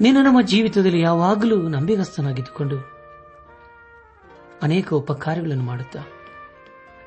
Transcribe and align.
ನೀನು 0.00 0.22
ನಮ್ಮ 0.22 0.40
ಜೀವಿತದಲ್ಲಿ 0.40 1.00
ಯಾವಾಗಲೂ 1.00 1.68
ನಂಬಿಗಸ್ತನಾಗಿದ್ದುಕೊಂಡು 1.68 2.76
ಅನೇಕ 4.62 4.94
ಉಪಕಾರಗಳನ್ನು 4.94 5.64
ಮಾಡುತ್ತಾ, 5.64 6.00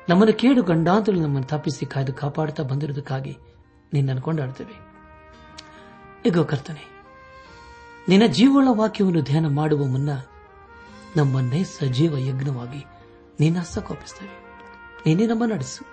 ನಮ್ಮನ್ನು 0.08 0.38
ಕೇಡು 0.38 0.62
ಗಂಡಾಂತರು 0.62 1.16
ನಮ್ಮನ್ನು 1.16 1.48
ತಪ್ಪಿಸಿ 1.48 1.86
ಕಾಯ್ದು 1.86 2.12
ಕಾಪಾಡುತ್ತಾ 2.12 2.62
ಬಂದಿರುವುದಕ್ಕಾಗಿ 2.62 3.38
ನಿನ್ನನ್ನು 3.92 4.22
ಕೊಂಡಾಡುತ್ತೇವೆ. 4.22 4.76
ಈಗ 6.26 6.38
ಕರ್ತನೆ, 6.38 6.84
ನಿನ್ನ 8.08 8.26
ಜೀವಳ 8.26 8.68
ವಾಕ್ಯವನ್ನು 8.70 9.22
ಧ್ಯಾನ 9.22 9.46
ಮಾಡುವ 9.46 9.84
ಮುನ್ನ 9.84 10.10
ನಮ್ಮನ್ನೇ 11.16 11.64
ಸಜೀವ 11.64 12.18
ಯಜ್ಞವಾಗಿ 12.18 12.84
ನಿನ್ನ 13.40 13.58
ಹಸ್ತಕೋಪಿಸುತ್ತೇವೆ. 13.58 14.36
ನೀನೇ 15.06 15.26
ನಮ್ಮ 15.26 15.44
ನಡೆಸು. 15.44 15.84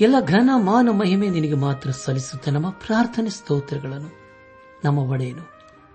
ಎಲ್ಲ 0.00 0.14
ಘನ 0.20 0.50
ಮಾನ 0.56 0.88
ಮಹಿಮೆ 0.90 1.28
ನಿನಗೆ 1.28 1.54
ಮಾತ್ರ 1.54 1.90
ಸಲ್ಲಿಸುತ್ತ 1.90 2.48
ನಮ್ಮ 2.48 2.70
ಪ್ರಾರ್ಥನೆ 2.70 3.30
ಸ್ತೋತ್ರಗಳನ್ನು, 3.30 4.10
ನಮ್ಮ 4.84 4.98
ಒಡೆಯನು. 4.98 5.53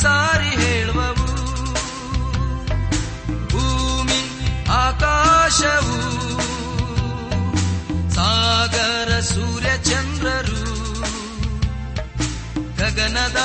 ಸಾರಿ 0.00 0.50
ಹೇಳುವವು. 0.62 1.28
ಭೂಮಿ 3.48 4.20
ಆಕಾಶವು 4.68 5.98
ಸಾಗರ 8.10 9.20
ಸೂರ್ಯ 9.20 9.70
ಚಂದ್ರರು 9.84 10.62
ಗಗನದ 12.76 13.40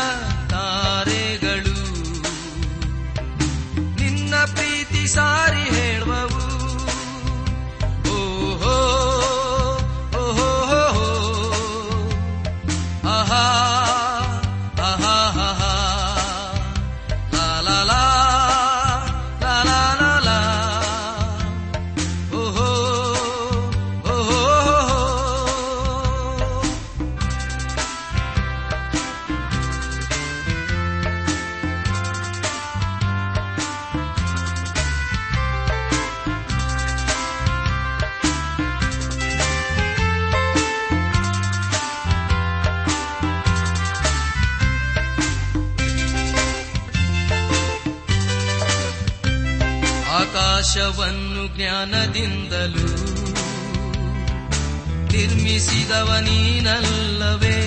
ನೀನಲ್ಲವೇ? 56.09 57.57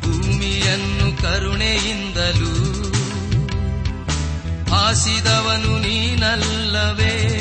ಭೂಮಿಯನ್ನು 0.00 1.22
ಕರುಣೆಯಿಂದಲೂ 1.22 2.54
ಆಸಿದವನು 4.74 5.78
ನೀನಲ್ಲವೇ? 5.78 7.40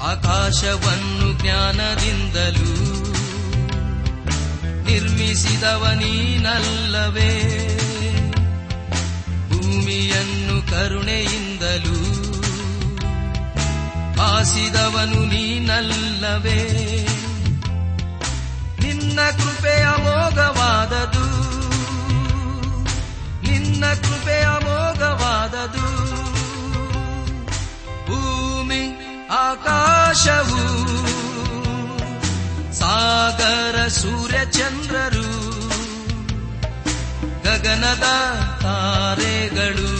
ಆಕಾಶವನ್ನು 0.00 1.42
ಜ್ಞಾನದಿಂದಲೂ 1.42 2.76
ನಿರ್ಮಿಸಿದವ 4.84 5.90
ನೀನಲ್ಲವೇ? 5.94 7.30
ಭೂಮಿಯನ್ನು 9.50 10.70
ಕರುಣೆಯಿಂದಲೂ 10.70 11.96
ಆಸಿದವನು 14.22 15.26
ನೀನಲ್ಲವೇ? 15.26 16.95
ಮೋಘವಾದದು 20.36 21.26
ನಿನ್ನ 23.42 23.84
ಕೃಪೆ 23.94 24.42
ಅಮೋಘವಾದದು. 24.42 25.86
ಭೂಮಿ, 28.06 28.82
ಆಕಾಶವು, 29.30 30.62
ಸಾಗರ, 32.72 33.88
ಸೂರ್ಯ, 33.88 34.38
ಚಂದ್ರರು, 34.50 35.28
ಗಗನದ 37.44 38.04
ತಾರೆಗಳು. 38.62 39.92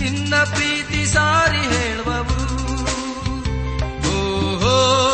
ನಿನ್ನ 0.00 0.34
ಪ್ರೀತಿ 0.36 1.06
ಸಾರಿ 1.06 1.76
ಹೇಳುವವು. 1.76 2.44
ಓಹೋ 4.08 5.13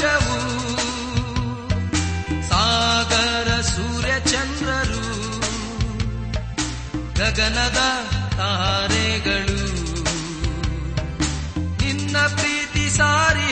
ಆಕಾಶವು 0.00 0.36
ಸಾಗರ 2.48 3.48
ಸೂರ್ಯ 3.60 4.14
ಚಂದ್ರರು 4.32 5.02
ಗಗನದ 7.18 7.80
ತಾರೆಗಳು. 8.36 9.58
ನಿನ್ನ 11.80 12.16
ಪ್ರೀತಿ 12.36 12.84
ಸಾರಿ 12.96 13.49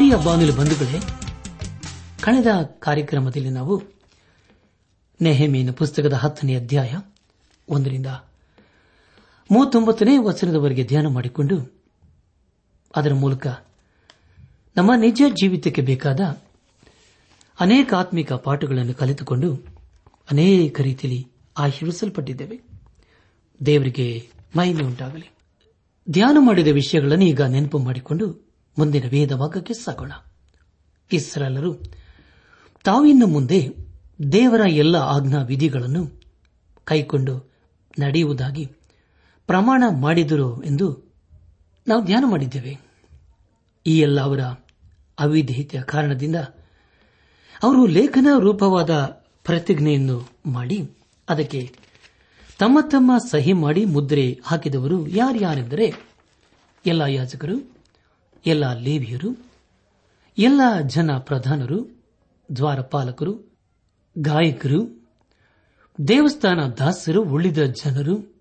ಪ್ರಿಯ 0.00 0.14
ಬಾನುಲಿ 0.24 0.56
ಬಂಧುಗಳೇ, 0.56 1.00
ಕಳೆದ 2.20 2.46
ಕಾರ್ಯಕ್ರಮದಲ್ಲಿ 2.62 3.50
ನಾವು 3.50 3.82
ನೆಹಮೀನ 5.22 5.70
ಪುಸ್ತಕದ 5.70 6.12
ಹತ್ತನೇ 6.12 6.54
ಅಧ್ಯಾಯ 6.54 6.94
ಒಂದರಿಂದ 7.68 8.06
ಮೂವತ್ತೊಂಬತ್ತನೇ 9.50 10.18
ವಚನದವರೆಗೆ 10.18 10.84
ಧ್ಯಾನ 10.84 11.06
ಮಾಡಿಕೊಂಡು 11.06 11.82
ಅದರ 12.96 13.12
ಮೂಲಕ 13.12 13.46
ನಮ್ಮ 14.76 14.90
ನಿಜ 14.96 15.22
ಜೀವಿತಕ್ಕೆ 15.30 15.82
ಬೇಕಾದ 15.82 16.20
ಅನೇಕ 17.60 17.94
ಆತ್ಮಿಕ 17.94 18.32
ಪಾಠಗಳನ್ನು 18.32 18.94
ಕಲಿತುಕೊಂಡು 18.94 19.54
ಅನೇಕ 20.30 20.80
ರೀತಿಯಲ್ಲಿ 20.80 21.28
ಆಶೀರ್ವಿಸಲ್ಪಟ್ಟಿದ್ದೇವೆ. 21.58 22.60
ದೇವರಿಗೆ 23.66 24.28
ಮಹಿಮೆ 24.56 24.82
ಉಂಟಾಗಲಿ. 24.82 25.30
ಧ್ಯಾನ 26.10 26.36
ಮಾಡಿದ 26.40 26.68
ವಿಷಯಗಳನ್ನು 26.68 27.24
ಈಗ 27.24 27.42
ನೆನಪು 27.42 27.78
ಮಾಡಿಕೊಂಡು 27.78 28.49
ಮುಂದಿನ 28.78 29.08
ವೇದ 29.08 29.32
ಭಾಗಕ್ಕೆ 29.32 29.74
ಸಾಗೋಣ 29.74 30.12
ಇಸ್ರಾಲರು 31.12 31.74
ತಾವಿನ್ನು 32.84 33.26
ಮುಂದೆ 33.26 33.68
ದೇವರ 34.32 34.60
ಎಲ್ಲ 34.68 34.96
ಆಜ್ಞಾ 34.96 35.42
ವಿಧಿಗಳನ್ನು 35.42 36.20
ಕೈಕೊಂಡು 36.84 37.52
ನಡೆಯುವುದಾಗಿ 37.98 38.66
ಪ್ರಮಾಣ 39.46 39.84
ಮಾಡಿದರು 39.90 40.62
ಎಂದು 40.62 41.12
ನಾವು 41.88 42.04
ಧ್ಯಾನ 42.04 42.24
ಮಾಡಿದ್ದೇವೆ. 42.26 42.78
ಈ 43.86 43.98
ಎಲ್ಲ 43.98 44.20
ಅವರ 44.20 44.40
ಅವಿಧೇಯತೆಯ 45.18 45.82
ಕಾರಣದಿಂದ 45.82 46.36
ಅವರು 47.62 47.86
ಲೇಖನ 47.86 48.26
ರೂಪವಾದ 48.38 48.90
ಪ್ರತಿಜ್ಞೆಯನ್ನು 49.44 50.28
ಮಾಡಿ 50.46 50.90
ಅದಕ್ಕೆ 51.28 51.76
ತಮ್ಮ 52.58 52.78
ತಮ್ಮ 52.90 53.18
ಸಹಿ 53.30 53.52
ಮಾಡಿ 53.52 53.84
ಮುದ್ರೆ 53.84 54.40
ಹಾಕಿದವರು 54.44 55.06
ಯಾರ್ಯಾರೆಂದರೆ 55.08 55.94
ಎಲ್ಲ 56.86 57.02
ಯಾಜಕರು 57.02 57.79
ಎಲ್ಲ 58.46 58.72
ಲೇವಿಯರು, 58.72 59.46
ಎಲ್ಲ 60.38 60.60
ಜನ 60.86 61.10
ಪ್ರಧಾನರು, 61.18 62.00
ದ್ವಾರಪಾಲಕರು, 62.56 63.56
ಗಾಯಕರು, 64.18 65.08
ದೇವಸ್ಥಾನ 66.08 66.60
ದಾಸರು, 66.66 67.22
ಉಳಿದ 67.22 67.58
ಜನರು, 67.58 68.34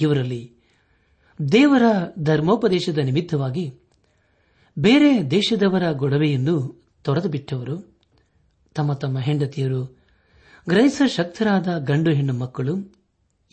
ಇವರಲ್ಲಿ 0.00 0.52
ದೇವರ 1.52 1.82
ಧರ್ಮೋಪದೇಶದ 2.18 2.98
ನಿಮಿತ್ತವಾಗಿ 2.98 3.74
ಬೇರೆ 4.78 5.30
ದೇಶದವರ 5.30 5.92
ಗೊಡವೆಯನ್ನು 5.92 6.84
ತೊರೆದು 7.04 7.28
ಬಿಟ್ಟವರು. 7.28 7.94
ತಮ್ಮ 8.74 8.92
ತಮ್ಮ 8.92 9.18
ಹೆಂಡತಿಯರು, 9.18 9.98
ಗ್ರಹಿಸ 10.68 11.02
ಶಕ್ತರಾದ 11.06 11.78
ಗಂಡು 11.78 12.10
ಹೆಣ್ಣು 12.10 12.32
ಮಕ್ಕಳು, 12.32 12.94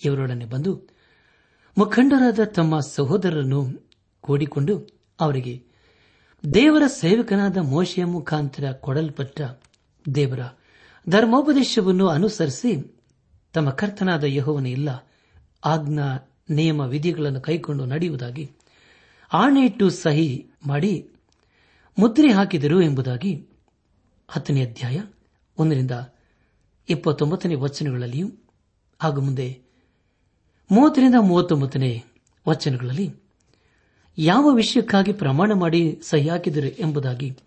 ಇವರೊಡನೆ 0.06 0.46
ಬಂದು 0.46 0.82
ಮುಖಂಡರಾದ 1.78 2.40
ತಮ್ಮ 2.44 2.80
ಸಹೋದರರನ್ನು 2.80 3.90
ಕೂಡಿಕೊಂಡು 4.22 4.88
ಅವರಿಗೆ 5.20 5.73
ದೇವರ 6.44 6.84
ಸೇವಕನಾದ 6.88 7.58
ಮೋಶೆಯ 7.58 8.06
ಮುಖಾಂತರ 8.06 8.72
ಕೊಡಲ್ಪಟ್ಟ 8.72 9.42
ದೇವರ 10.16 10.40
ಧರ್ಮೋಪದೇಶವನ್ನು 11.10 12.08
ಅನುಸರಿಸಿ 12.08 12.72
ತಮ್ಮ 13.54 13.70
ಕರ್ತನಾದ 13.70 14.24
ಯಹೋವನ 14.24 14.66
ಇಲ್ಲ 14.66 14.90
ಆಜ್ಞಾ, 15.66 16.08
ನಿಯಮ, 16.50 16.82
ವಿಧಿಗಳನ್ನು 16.82 17.42
ಕೈಕೊಂಡು 17.42 17.86
ನಡೆಯುವುದಾಗಿ, 17.86 18.52
ಆಣೆಯಿಟ್ಟು 19.34 19.90
ಸಹಿ 19.90 20.52
ಮಾಡಿ 20.68 21.10
ಮುದ್ರೆ 21.98 22.32
ಹಾಕಿದರು 22.32 22.82
ಎಂಬುದಾಗಿ 22.82 23.48
ಹತ್ತನೇ 24.30 24.66
ಅಧ್ಯಾಯ 24.66 25.02
ಒಂದರಿಂದ 25.58 25.92
ಇಪ್ಪತ್ತೊಂಬತ್ತನೇ 26.90 27.56
ವಚನಗಳಲ್ಲಿಯೂ 27.56 28.28
ಹಾಗೂ 29.02 29.22
ಮುಂದೆ 29.22 29.62
ಮೂವತ್ತರಿಂದ 30.72 31.16
ಮೂವತ್ತೊಂಬತ್ತನೇ 31.20 32.04
ವಚನಗಳಲ್ಲಿ 32.48 33.23
ಯಾವ 34.18 34.50
ವಿಷಯಕ್ಕಾಗಿ 34.50 35.14
ಪ್ರಮಾಣ 35.14 35.52
ಮಾಡಿ 35.54 36.00
ಸಹಿ 36.04 36.30
ಹಾಕಿದರು 36.30 36.68
ಎಂಬುದಾಗಿ 36.68 37.38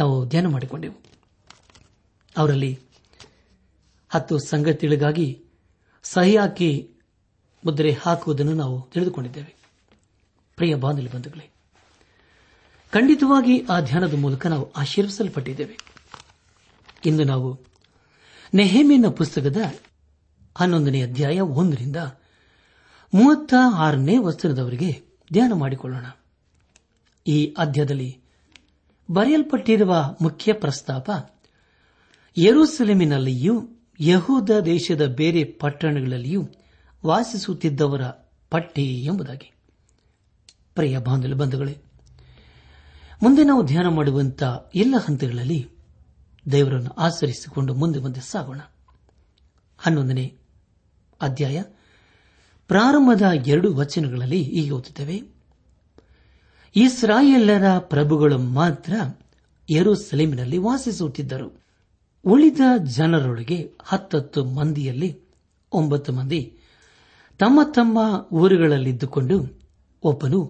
ನಾವು 0.00 0.28
ಧ್ಯಾನ 0.28 0.46
ಮಾಡಿಕೊಂಡೆವು. 0.46 1.02
ಅವರಲ್ಲಿ 2.36 2.80
ಹತ್ತು 4.10 4.38
ಸಂಗತಿಗಳಿಗಾಗಿ 4.38 5.42
ಸಹಿ 6.02 6.36
ಹಾಕಿ 6.36 6.90
ಮುದ್ರೆ 7.64 7.96
ಹಾಕುವುದನ್ನು 8.02 8.52
ನಾವು 8.52 8.90
ತಿಳಿದುಕೊಂಡಿದ್ದೇವೆ. 8.90 9.56
ಪ್ರಿಯ 10.56 10.74
ಬಾಂಧವ್ಯ 10.74 11.08
ಬಂಧುಗಳೇ, 11.08 11.50
ಖಂಡಿತವಾಗಿ 12.92 13.66
ಆ 13.70 13.80
ಧ್ಯಾನದ 13.80 14.14
ಮೂಲಕ 14.14 14.46
ನಾವು 14.46 14.72
ಆಶೀರ್ವಿಸಲ್ಪಟ್ಟಿದ್ದೇವೆ. 14.72 15.78
ಇಂದು 17.06 17.24
ನಾವು 17.24 17.60
ನೆಹೇಮಿನ 18.54 19.06
ಪುಸ್ತಕದ 19.06 19.56
ಹನ್ನೊಂದನೇ 20.58 21.02
ಅಧ್ಯಾಯ 21.02 21.40
ಒಂದರಿಂದ 21.40 21.96
ಮೂವತ್ತ 23.14 23.54
ಆರನೇ 23.74 24.18
ವಸ್ತ್ರದವರೆಗೆ 24.18 25.03
ಧ್ಯಾನ 25.32 25.52
ಮಾಡಿಕೊಳ್ಳೋಣ. 25.52 26.06
ಈ 27.26 27.54
ಅಧ್ಯದಲ್ಲಿ 27.58 28.20
ಬರೆಯಲ್ಪಟ್ಟಿರುವ 29.10 30.16
ಮುಖ್ಯ 30.20 30.52
ಪ್ರಸ್ತಾಪ, 30.52 31.10
ಯರೂಸೆಲೆಮಿನಲ್ಲಿಯೂ 32.38 33.68
ಯಹೂದ 34.00 34.50
ದೇಶದ 34.64 35.06
ಬೇರೆ 35.06 35.44
ಪಟ್ಟಣಗಳಲ್ಲಿಯೂ 35.44 36.48
ವಾಸಿಸುತ್ತಿದ್ದವರ 37.06 38.02
ಪಟ್ಟಿ 38.50 39.00
ಎಂಬುದಾಗಿ. 39.00 39.52
ಪ್ರಿಯ 40.74 40.98
ಬಂಧುಗಳೇ, 40.98 41.78
ಮುಂದೆ 43.22 43.44
ನಾವು 43.44 43.62
ಧ್ಯಾನ 43.62 43.86
ಮಾಡುವಂತ 43.86 44.42
ಎಲ್ಲ 44.74 44.94
ಹಂತಗಳಲ್ಲಿ 45.04 45.68
ದೇವರನ್ನು 46.52 46.90
ಆಚರಿಸಿಕೊಂಡು 46.90 47.74
ಮುಂದೆ 47.74 47.98
ಮುಂದೆ 47.98 48.20
ಸಾಗೋಣ. 48.20 48.60
ಹನ್ನೊಂದನೇ 49.78 50.38
ಅಧ್ಯಾಯ 51.20 51.62
ಪ್ರಾರಂಭದ 52.68 53.22
ಎರಡು 53.46 53.74
ವಚನಗಳಲ್ಲಿ 53.74 54.40
ಈಗ 54.40 54.72
ಓದುತ್ತೇವೆ. 54.72 55.16
ಇಸ್ರಾಯೇಲರ 56.76 57.78
ಪ್ರಭುಗಳು 57.78 58.38
ಮಾತ್ರ 58.38 58.92
ಯೆರೂಸಲೇಮಿನಲ್ಲಿ 59.68 60.58
ವಾಸಿಸುತ್ತಿದ್ದರು. 60.58 61.48
ಉಳಿದ 62.24 62.60
ಜನರೊಳಗೆ 62.96 63.72
ಹತ್ತತ್ತು 63.84 64.44
ಮಂದಿಯಲ್ಲಿ 64.44 65.10
ಒಂಬತ್ತು 65.72 66.12
ಮಂದಿ 66.12 66.40
ತಮ್ಮ 67.40 67.60
ತಮ್ಮ 67.74 67.98
ಊರುಗಳಲ್ಲಿದ್ದುಕೊಂಡು 68.32 69.36
ಒಬ್ಬನು 70.02 70.40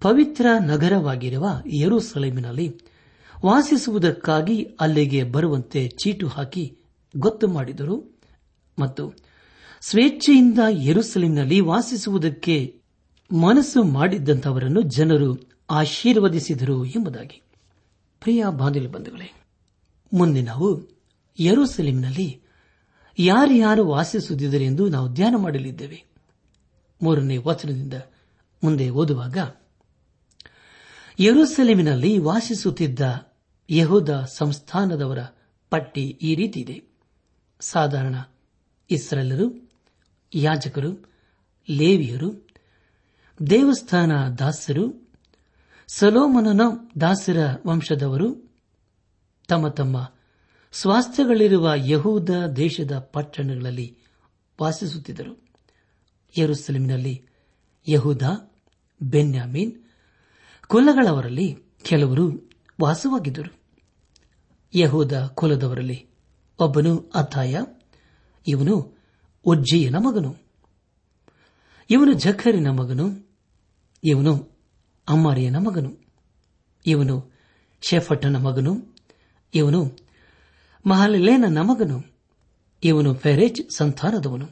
ಪವಿತ್ರ 0.00 0.46
ನಗರವಾಗಿರುವ 0.60 1.46
ಯೆರೂಸಲೇಮಿನಲ್ಲಿ 1.66 2.66
ವಾಸಿಸುವುದಕ್ಕಾಗಿ 3.44 4.56
ಅಲ್ಲಿಗೆ 4.80 5.22
ಬರುವಂತೆ 5.24 5.88
ಚೀಟು 5.88 6.28
ಹಾಕಿ 6.28 6.64
ಗೊತ್ತು 7.16 7.48
ಮಾಡಿದರು 7.48 7.96
ಮತ್ತು 8.78 9.04
ಸ್ವೇಚ್ಛೆಯಿಂದ 9.82 10.58
ಯರುಸಲಿಂನಲ್ಲಿ 10.70 11.60
ವಾಸಿಸುವುದಕ್ಕೆ 11.60 12.80
ಮನಸ್ಸು 13.32 13.82
ಮಾಡಿದ್ದಂಥವರನ್ನು 13.84 14.82
ಜನರು 14.82 15.50
ಆಶೀರ್ವದಿಸಿದರು 15.70 16.84
ಎಂಬುದಾಗಿ. 16.84 17.42
ಪ್ರಿಯ 18.20 18.44
ಬಂಧುಗಳೇ, 18.86 19.44
ಮುಂದೆ 20.12 20.42
ನಾವು 20.42 20.88
ಯೆರೂಸಲೇಮಿನಲ್ಲಿ 21.40 22.42
ಯಾರ್ಯಾರು 23.18 23.88
ವಾಸಿಸುತ್ತಿದ್ದರೆಂದು 23.88 24.88
ನಾವು 24.88 25.08
ಧ್ಯಾನ 25.08 25.34
ಮಾಡಲಿದ್ದೇವೆ. 25.36 26.04
ಮೂರನೇ 27.02 27.36
ವಚನದಿಂದ 27.36 27.94
ಮುಂದೆ 28.64 28.90
ಓದುವಾಗ, 28.90 29.38
ಯರುಸಲೇಮಿನಲ್ಲಿ 31.20 32.18
ವಾಸಿಸುತ್ತಿದ್ದ 32.18 33.00
ಯಹೂದ 33.70 34.24
ಸಂಸ್ಥಾನದವರ 34.32 35.18
ಪಟ್ಟಿ 35.70 36.06
ಈ 36.06 36.34
ರೀತಿ 36.34 36.60
ಇದೆ. 36.60 36.82
ಸಾಧಾರಣ 37.60 38.14
ಇಸ್ರೇಲರು 38.90 39.69
ಯಾಜಕರು, 40.34 41.10
ಲೇವಿಯರು, 41.70 42.48
ದೇವಸ್ಥಾನ 43.50 44.28
ದಾಸರು, 44.28 45.08
ಸಲೋಮನನ 45.88 46.60
ದಾಸರ 47.00 47.36
ವಂಶದವರು, 47.66 48.52
ತಮ್ಮ 49.48 49.68
ತಮ್ಮ 49.68 50.12
ಸ್ವಾಸ್ಥ್ಯಗಳಿರುವ 50.72 51.72
ಯಹೂದ 51.74 52.30
ದೇಶದ 52.56 52.98
ಪಟ್ಟಣಗಳಲ್ಲಿ 52.98 53.98
ವಾಸಿಸುತ್ತಿದ್ದರು. 54.62 55.44
ಯೆರೂಸಲೇಮಿನಲ್ಲಿ 56.38 57.26
ಯಹೂದ, 57.88 58.22
ಬೆನ್ಯಾಮೀನ್, 59.02 59.82
ಕುಲಗಳವರಲ್ಲಿ 60.66 61.58
ಕೆಲವರು 61.82 62.50
ವಾಸವಾಗಿದ್ದರು. 62.80 63.60
ಯಹೂದ 64.74 65.26
ಕುಲದವರಲ್ಲಿ 65.26 66.08
ಒಬ್ಬನು 66.58 66.98
ಅಥಾಯ 66.98 67.60
ಇವನು 68.46 68.99
ಉಜ್ಜಿಯನ 69.44 69.96
ಮಗನು. 69.96 70.36
ಇವನು 71.90 72.12
ಜಖರಿನ 72.12 72.70
ಮಗನು. 72.70 73.28
ಇವನು 74.04 74.48
ಅಮ್ಮಾರಿಯನ 75.08 75.56
ಮಗನು. 75.56 75.96
ಇವನು 76.86 77.32
ಶೆಫಟನ 77.82 78.36
ಮಗನು. 78.36 78.96
ಇವನು 79.54 79.98
ಮಹಲೇನನ 80.86 81.58
ಮಗನು. 81.58 82.04
ಇವನು 82.84 83.14
ಫೆರೇಜ್ 83.14 83.70
ಸಂತಾನದವನು. 83.76 84.48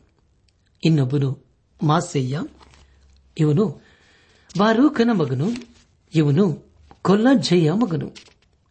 ಇನ್ನೊಬ್ಬನು 0.85 1.45
ಮಾಸೆಯ್ಯ 1.83 2.41
ಇವನು 3.39 3.83
ಬಾರೂಕನ 4.59 5.11
ಮಗನು. 5.13 5.47
ಇವನು 6.15 6.65
ಕೊಲ್ಲಜ್ಜಯ್ಯ 7.03 7.73
ಮಗನು. 7.73 8.11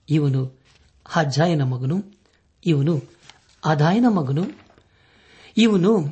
ಇವನು 0.09 0.62
ಹಜ್ಜಾಯನ 1.05 1.63
ಮಗನು. 1.63 2.03
ಇವನು 2.65 3.01
ಅದಾಯನ 3.65 4.05
ಮಗನು. 4.09 4.66
ಇವನು 5.57 6.05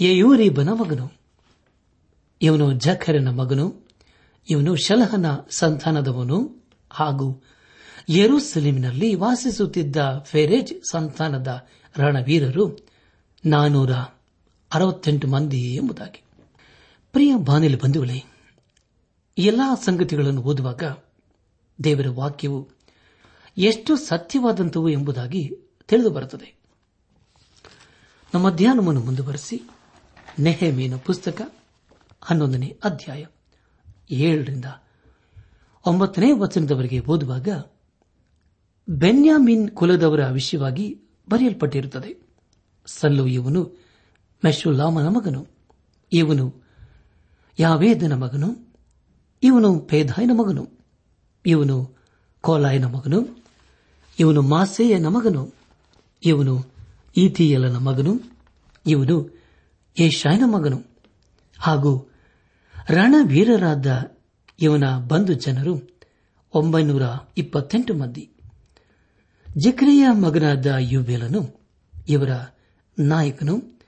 ಯಯೂರೀಬನ 0.00 0.68
ಮಗನು. 0.68 1.12
ಇವನು 2.42 2.72
ಜಖರನ 2.72 3.28
ಮಗನು. 3.28 3.88
ಇವನು 4.50 4.76
ಶಲಹನ 4.76 5.26
ಸಂತಾನದವನು. 5.50 6.64
ಹಾಗೂ 6.90 7.42
ಯೆರೂಸಲೇಮಿನಲ್ಲಿ 8.08 9.14
ವಾಸಿಸುತ್ತಿದ್ದ 9.14 9.96
ಫೆರೇಜ್ 10.24 10.74
ಸಂತಾನದ 10.90 11.66
ರಣವೀರರು 11.98 12.88
ನಾನೂರ 13.46 13.92
ಅರವತ್ತೆಂಟು 14.72 15.28
ಮಂದಿ 15.28 15.74
ಎಂಬುದಾಗಿ. 15.74 16.22
ಪ್ರಿಯ 17.12 17.36
ಬಾನಿಲಿ 17.36 17.78
ಬಂಧುಗಳೇ, 17.78 18.24
ಎಲ್ಲಾ 19.38 19.74
ಸಂಗತಿಗಳನ್ನು 19.74 20.42
ಓದುವಾಗ 20.42 20.82
ದೇವರ 21.84 22.06
ವಾಕ್ಯವು 22.08 22.68
ಎಷ್ಟು 23.58 23.96
ಸತ್ಯವಾದಂಥವು 23.96 24.88
ಎಂಬುದಾಗಿ 24.88 25.50
ತಿಳಿದು 25.88 26.10
ಬರುತ್ತದೆ. 26.10 26.53
ನಮ್ಮ 28.34 28.50
ಧ್ಯಾನವನ್ನು 28.50 29.00
ಮುಂದುವರೆಸಿ. 29.00 29.70
ನೆಹಮೀನ 30.38 30.96
ಪುಸ್ತಕ 30.96 31.52
ಹನ್ನೊಂದನೇ 32.20 32.78
ಅಧ್ಯಾಯ 32.84 33.24
ಏಳರಿಂದ 34.10 34.64
ಒಂಬತ್ತನೇ 35.86 36.32
ವಚನದವರೆಗೆ 36.32 37.00
ಓದುವಾಗ, 37.00 37.48
ಬೆನ್ಯಾಮಿನ್ 38.88 39.70
ಕುಲದವರ 39.70 40.28
ವಿಷಯವಾಗಿ 40.28 41.00
ಬರೆಯಲ್ಪಟ್ಟಿರುತ್ತದೆ. 41.30 42.22
ಸಲ್ಲು 42.86 43.26
ಇವನು 43.26 43.72
ಮೆಶುಲಾಮನ 44.44 45.08
ಮಗನು. 45.08 45.46
ಇವನು 46.12 46.64
ಯಾವೇದನ 47.58 48.12
ಮಗನು? 48.12 48.74
ಇವನು 49.42 49.78
ಪೇದಾಯನ 49.78 50.30
ಮಗನು. 50.34 50.68
ಇವನು 51.46 51.96
ಕೋಲಾಯನ 52.40 52.84
ಮಗನು. 52.84 53.44
ಇವನು 54.18 54.42
ಮಾಸೇಯನ 54.42 55.06
ಮಗನು. 55.06 55.54
ಇವನು 56.24 56.73
ಈತಿಯಲನ 57.16 57.76
ಮಗನು, 57.76 58.20
ಇವನು 58.86 59.40
ಏಷಾಯನ 60.00 60.42
ಮಗನು. 60.46 60.82
ಹಾಗೂ 61.58 62.10
ರಣವೀರರಾದ 62.90 64.16
ಇವನ 64.60 64.84
ಬಂಧು 65.08 65.32
ಜನರು 65.32 66.00
ಒಂಬೈನೂರ 66.54 67.02
ಇಪ್ಪತ್ತೆಂಟು 67.38 67.94
ಮಂದಿ. 67.94 68.30
ಜಿಕ್ರಿಯ 69.56 70.06
ಮಗನಾದ 70.10 70.66
ಯುಬೇಲನು, 70.78 71.60
ಇವರ 72.08 72.30
ನಾಯಕನು 72.98 73.80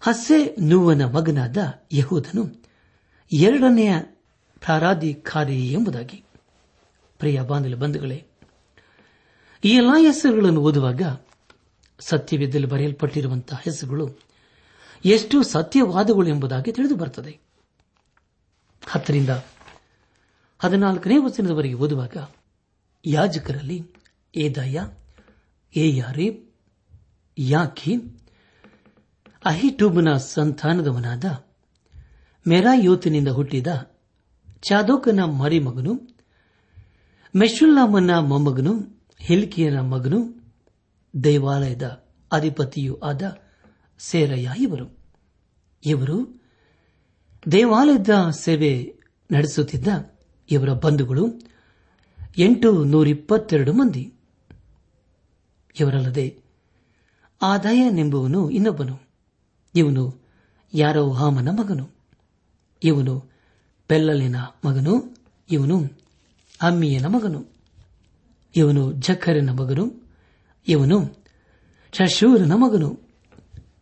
ಹಸ್ಸೆ 0.00 0.56
ನೂವನ 0.60 1.04
ಮಗನಾದ 1.04 1.56
ಯಹೂದನು, 1.92 2.64
ಎರಡನೆಯ 3.32 3.94
ಪ್ರಾರಾಧಿಕಾರಿ 4.58 5.72
ಎಂಬುದಾಗಿ. 5.72 6.24
ಪ್ರಿಯ 7.18 7.40
ಬಾಂಧವ 7.40 7.76
ಬಂಧುಗಳೇ, 7.76 8.24
ಈ 9.64 9.68
ಎಲ್ಲಾ 9.68 9.98
ಹೆಸರುಗಳನ್ನು 9.98 10.60
ಓದುವಾಗ 10.60 11.02
ಸತ್ಯವಿದ್ದಲ್ಲಿ 12.00 12.66
ಬರೆಯಲ್ಪಟ್ಟಿರುವಂತಹ 12.66 13.56
ಹೆಸರುಗಳು 13.64 14.18
ಎಷ್ಟು 15.04 15.42
ಸತ್ಯವಾದಗಳು 15.42 16.28
ಎಂಬುದಾಗಿ 16.28 16.72
ತಿಳಿದು 16.72 16.96
ಬರುತ್ತದೆ 16.96 17.32
ಹತ್ತರಿಂದ 18.86 19.30
ಹದಿನಾಲ್ಕನೇ 20.60 21.16
ವಚನದವರೆಗೆ 21.18 21.74
ಓದುವಾಗ, 21.74 22.16
ಯಾಜಕರಲ್ಲಿ 23.06 23.78
ಏದಾಯ 24.34 24.80
ಏಯಾರೀಬ್ 25.76 26.38
ಯಾಕಿ, 27.38 27.94
ಅಹಿಟೂಬನ 29.44 30.16
ಸಂತಾನದವನಾದ 30.16 31.24
ಮೆರಾಯೋತಿನಿಂದ 32.46 33.28
ಹುಟ್ಟಿದ 33.28 33.66
ಚಾದೋಕನ 34.62 35.20
ಮರಿಮಗನು 35.24 35.92
ಮೆಶುಲ್ಲಾಮನ 37.34 38.10
ಮೊಮ್ಮಗನು, 38.18 38.72
ಹಿಲ್ಕಿಯನ 39.20 39.80
ಮಗನು 39.80 40.39
ದೇವಾಲಯದ 41.24 42.04
ಅಧಿಪತಿಯೂ 42.32 42.98
ಆದ 42.98 43.38
ಸೇರಯ್ಯ 43.98 44.52
ಇವರು. 44.58 44.98
ಇವರು 45.84 46.42
ದೇವಾಲಯದ 47.52 48.30
ಸೇವೆ 48.30 48.94
ನಡೆಸುತ್ತಿದ್ದ 49.30 49.88
ಇವರ 50.50 50.72
ಬಂಧುಗಳು 50.72 51.26
ಎಂಟು 52.38 52.84
ನೂರಿಪ್ಪತ್ತೆರಡು 52.84 53.72
ಮಂದಿ. 53.72 54.14
ಇವರಲ್ಲದೆ 55.80 56.38
ಆದಾಯನೆಂಬುವನು 57.42 58.50
ಇನ್ನೊಬ್ಬನು. 58.50 59.00
ಇವನು 59.74 60.20
ಯಾರೋ 60.74 61.12
ಹಾಮನ 61.12 61.48
ಮಗನು. 61.48 61.90
ಇವನು 62.84 63.30
ಪೆಲ್ಲಲಿನ 63.88 64.36
ಮಗನು. 64.36 65.16
ಇವನು 65.50 65.84
ಅಮ್ಮಿಯನ 66.62 67.06
ಮಗನು. 67.06 67.46
ಇವನು 68.56 68.92
ಜಖರಿನ 68.92 69.50
ಮಗನು. 69.50 69.99
ಇವನು 70.68 71.24
ಶಶೂರನ 71.92 72.52
ಮಗನು. 72.52 73.00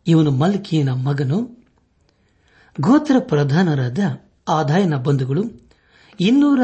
ಇವನು 0.07 0.31
ಮಲ್ಕಿಯನ 0.31 0.89
ಮಗನು. 0.89 1.65
ಗೋತ್ರ 2.81 3.15
ಪ್ರಧಾನರಾದ 3.19 3.99
ಆದಾಯನ 4.47 4.95
ಬಂಧುಗಳು 4.95 5.43
ಇನ್ನೂರ 6.19 6.59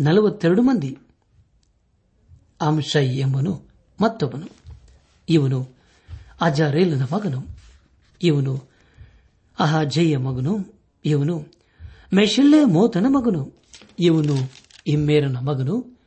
ನಲವತ್ತೆರಡು 0.00 0.62
ಮಂದಿ. 0.62 0.98
ಅಂಶೈ 2.60 3.18
ಎಂಬನು 3.18 3.62
ಮತ್ತೊಬ್ಬನು. 4.00 4.46
ಇವನು 5.28 5.68
ಅಜಾರೇಲನ 6.40 7.02
ಮಗನು. 7.02 7.42
ಇವನು 8.22 8.62
ಅಹಾಜಯ್ಯ 9.60 10.16
ಮಗನು. 10.16 10.80
ಇವನು 11.04 11.46
ಮೆಶಿಲ್ಲೆ 12.14 12.64
ಮೋತನ 12.64 13.06
ಮಗನು. 13.08 13.52
ಇವನು 13.98 14.34
ಇಮ್ಮೇರನ 14.86 15.36
ಮಗನು. 15.36 15.98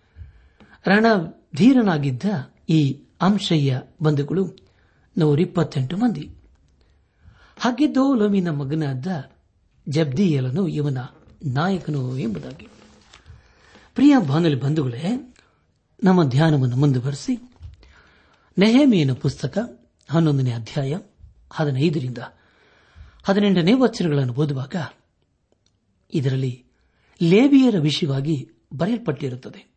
ರಣಧೀರನಾಗಿದ್ದ 0.88 2.24
ಈ 2.70 3.04
ಅಂಶಯ್ಯ 3.22 3.82
ಬಂಧುಗಳು 4.04 4.58
ನೂರಿಪ್ಪತ್ತೆಂಟು 5.18 5.98
ಮಂದಿ. 5.98 6.36
ಹಾಗಿದ್ದೋಲಮಿನ 7.60 8.50
ಮಗನಾದ 8.50 9.08
ಜಬ್ದಿಯಲನು 9.90 10.68
ಇವನ 10.68 10.98
ನಾಯಕನು 11.46 12.18
ಎಂಬುದಾಗಿ. 12.18 12.68
ಪ್ರಿಯ 13.96 14.16
ಬಾನಲಿ 14.28 14.56
ಬಂಧುಗಳೇ, 14.56 15.36
ನಮ್ಮ 16.04 16.24
ಧ್ಯಾನವನ್ನು 16.24 16.76
ಮುಂದುವರೆಸಿ. 16.76 17.36
ನೆಹಮಿಯನ 18.58 19.14
ಪುಸ್ತಕ 19.14 19.80
ಹನ್ನೊಂದನೇ 20.10 20.52
ಅಧ್ಯಾಯ 20.52 20.98
ಹದಿನೈದರಿಂದ 21.52 22.18
ಹದಿನೆಂಟನೇ 23.24 23.74
ವಚನಗಳನ್ನು 23.74 24.34
ಓದುವಾಗ 24.34 24.76
ಇದರಲ್ಲಿ 26.14 26.66
ಲೇಬಿಯರ 27.22 27.76
ವಿಷಯವಾಗಿ 27.80 28.50
ಬರೆಯಲ್ಪಟ್ಟಿರುತ್ತದೆ. 28.74 29.72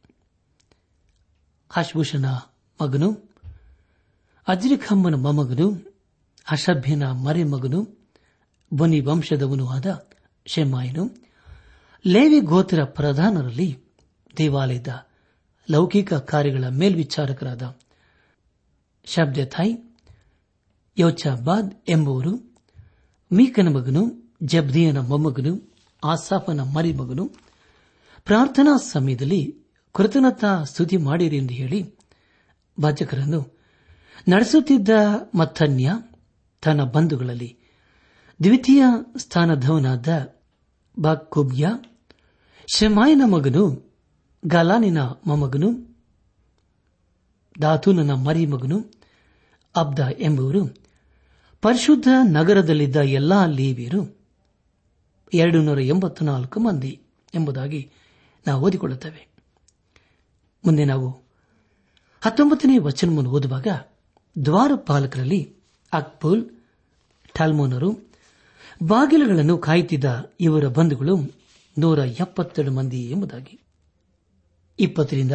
ಹಶ್ಭೂಷನ 1.70 2.26
ಮಗನು 2.82 3.31
ಅಜ್ರಿಖಮ್ಮನ 4.48 5.14
ಮೊಮಗನು 5.14 5.66
ಅಶಭ್ಯನ 6.46 7.12
ಮರಿಮಗನು 7.24 7.80
ಬನಿ 8.72 9.00
ವಂಶದವನೂ 9.00 9.66
ಆದ 9.68 9.88
ಶೆಮ್ಮಾಯನು 10.46 11.04
ಲೇವಿ 12.04 12.40
ಗೋತ್ರ 12.40 12.84
ಪ್ರಧಾನರಲ್ಲಿ 12.84 13.68
ದೇವಾಲಯದ 14.38 14.88
ಲೌಕಿಕ 15.68 16.14
ಕಾರ್ಯಗಳ 16.14 16.68
ಮೇಲ್ವಿಚಾರಕರಾದ 16.68 17.62
ಶಬ್ದಥಾಯ್, 19.06 19.74
ಯೋಚಾಬಾದ್ 20.96 21.74
ಎಂಬುವರು, 21.88 22.32
ಮೀಕನ 23.30 23.68
ಮಗನು, 23.68 24.02
ಜಬ್ದಿಯನ 24.42 24.98
ಮೊಮ್ಮಗನು, 25.00 25.52
ಆಸಾಫನ 26.02 26.60
ಮರಿಮಗನು, 26.60 27.24
ಪ್ರಾರ್ಥನಾ 28.24 28.76
ಸಮಯದಲ್ಲಿ 28.92 29.42
ಕೃತಜ್ಞತಾ 29.94 30.64
ಸ್ತುತಿ 30.64 30.96
ಮಾಡಿರಿ 30.96 31.36
ಎಂದು 31.36 31.54
ಹೇಳಿ 31.54 31.80
ಭಜಕರನ್ನು 32.80 33.40
ನಡೆಸುತ್ತಿದ್ದ 34.28 34.88
ಮತ್ತನ್ಯ 35.34 35.92
ತನ್ನ 36.62 36.84
ಬಂಧುಗಳಲ್ಲಿ. 36.84 37.58
ದ್ವಿತೀಯ 38.42 38.84
ಸ್ಥಾನದವನಾದ 39.16 40.34
ಬಾಕುಬ್ಯ 40.98 41.68
ಶಮಾಯನ 42.76 43.22
ಮಗನು, 43.24 43.94
ಗಲಾನಿನ 44.46 44.98
ಮೊಮ್ಮಗನು, 45.02 45.98
ದಾತೂನನ 47.62 48.12
ಮರಿಮಗನು 48.12 48.84
ಅಬ್ದ 49.76 49.98
ಎಂಬುವರು 50.18 50.74
ಪರಿಶುದ್ಧ 51.62 52.08
ನಗರದಲ್ಲಿದ್ದ 52.22 52.96
ಎಲ್ಲಾ 52.96 53.46
ಲೇವಿಯರು 53.46 54.20
ಎರಡು 55.34 55.62
ನೂರ 55.62 55.80
ಎಂಬತ್ತು 55.80 56.24
ನಾಲ್ಕು 56.24 56.60
ಮಂದಿ 56.60 57.02
ಎಂಬುದಾಗಿ 57.34 57.90
ನಾವು 58.46 58.64
ಓದಿಕೊಳ್ಳುತ್ತೇವೆ. 58.64 59.28
ಮುಂದೆ 60.64 60.84
ನಾವು 60.84 61.22
ಹತ್ತೊಂಬತ್ತನೇ 62.20 62.78
ವಚನವನ್ನು 62.78 63.30
ಓದುವಾಗ 63.30 63.66
ದ್ವಾರಪಾಲಕರಲ್ಲಿ 64.44 65.56
ಅಕ್ಬುಲ್, 65.92 66.50
ಠಾಲ್ಮೋನರು, 67.34 67.98
ಬಾಗಿಲುಗಳನ್ನು 68.82 69.58
ಕಾಯುತ್ತಿದ್ದ 69.58 70.32
ಇವರ 70.40 70.66
ಬಂಧುಗಳು 70.66 71.16
ನೂರ 71.78 71.98
ಎಪ್ಪತ್ತೆರಡು 71.98 72.72
ಮಂದಿ 72.72 73.10
ಎಂಬುದಾಗಿ. 73.10 73.60
ಇಪ್ಪತ್ತರಿಂದ 74.78 75.32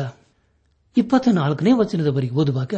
ಇಪ್ಪತ್ತ 0.98 1.28
ನಾಲ್ಕನೇ 1.34 1.72
ವಚನದವರೆಗೆ 1.72 2.34
ಓದುವಾಗ 2.34 2.74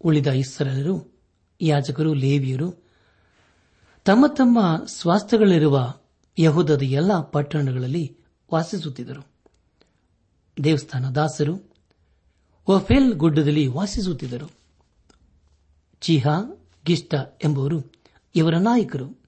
ಉಳಿದ 0.00 0.26
ಇಸ್ರಾಲರು 0.26 1.20
ಯಾಜಕರು, 1.60 2.14
ಲೇವಿಯರು, 2.14 2.74
ತಮ್ಮ 4.04 4.26
ತಮ್ಮ 4.26 4.84
ಸ್ವಾಸ್ಥ್ಯಗಳಿರುವ 4.86 5.94
ಯಹೂದದ 6.38 6.82
ಎಲ್ಲಾ 6.82 7.20
ಪಟ್ಟಣಗಳಲ್ಲಿ 7.20 8.16
ವಾಸಿಸುತ್ತಿದ್ದರು. 8.52 9.26
ದೇವಸ್ಥಾನ 10.64 11.10
ದಾಸರು, 11.10 11.76
ಒಫೆಲ್ 12.66 13.14
ಗುಡ್ಡದಲ್ಲಿ 13.14 13.66
ವಾಸಿಸುತ್ತಿದ್ದರು. 13.66 14.63
ಚಿಹಾ 16.04 16.66
ಗಿಷ್ಟ 16.86 17.14
ಎಂಬುವರು 17.44 17.92
ಇವರ 18.34 18.54
ನಾಯಕರು. 18.54 19.18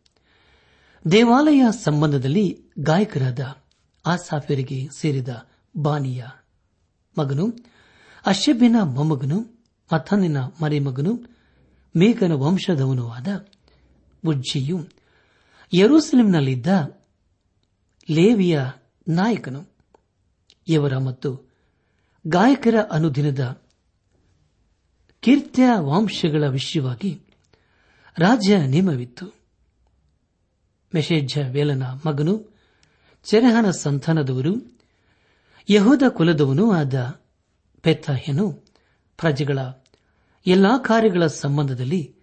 ದೇವಾಲಯ 1.10 1.62
ಸಂಬಂಧದಲ್ಲಿ 1.84 2.64
ಗಾಯಕರಾದ 2.78 3.40
ಆಸಾಫಿಯರಿಗೆ 4.06 4.88
ಸೇರಿದ 4.98 5.28
ಬಾನಿಯ 5.76 6.24
ಮಗನು 7.18 7.46
ಅಶ್ಯಬಿನ 8.26 8.76
ಮೊಮ್ಮಗನು, 8.82 9.40
ಮಥನಿನ 9.94 10.36
ಮರೆಮಗನು, 10.62 11.14
ಮೇಘನ 11.96 12.32
ವಂಶದವನೂ 12.32 13.08
ಆದ 13.08 13.46
ಉಜ್ಜಿಯು 14.26 14.88
ಯರೂಸಲೇಂನಲ್ಲಿದ್ದ 15.72 16.66
ಲೇವಿಯ 18.10 18.60
ನಾಯಕನು. 19.08 19.68
ಇವರ 20.68 20.96
ಮತ್ತು 20.96 21.50
ಗಾಯಕರ 22.26 22.74
ಅನುದಿನದ 22.90 23.65
ಕೀರ್ತ್ಯ 25.26 25.62
ವಂಶಗಳ 25.76 26.44
ವಿಷಯವಾಗಿ 26.48 27.20
ರಾಜ್ಯ 28.18 28.66
ನೇಮವಿತ್ತು. 28.66 29.34
ಮೆಷೇಜ 30.94 31.38
ವೇಲನ 31.50 31.82
ಮಗನು 31.82 32.48
ಚೆರಹನ 33.24 33.70
ಸಂತಾನದವರು, 33.70 34.78
ಯಹೂದ 35.70 36.02
ಕುಲದವನೂ 36.08 36.72
ಆದ 36.72 37.20
ಪೆತ್ತಾಹ್ಯನು 37.82 38.52
ಪ್ರಜೆಗಳ 39.16 39.58
ಎಲ್ಲಾ 40.46 40.78
ಕಾರ್ಯಗಳ 40.78 41.26
ಸಂಬಂಧದಲ್ಲಿ 41.26 42.14